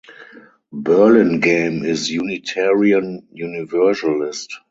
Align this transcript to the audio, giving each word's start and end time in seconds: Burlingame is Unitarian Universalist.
Burlingame 0.73 1.85
is 1.85 2.09
Unitarian 2.09 3.27
Universalist. 3.33 4.49